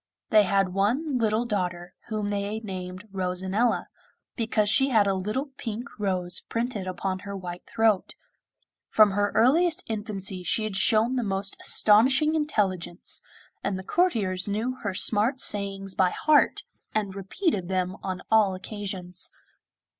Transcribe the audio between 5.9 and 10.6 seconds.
rose printed upon her white throat. From her earliest infancy